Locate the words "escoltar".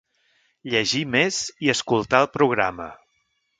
1.75-2.25